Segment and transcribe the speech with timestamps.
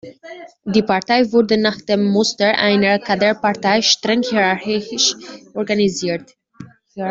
[0.65, 5.13] Die Partei wurde nach dem Muster einer Kaderpartei streng hierarchisch
[5.53, 6.35] organisiert.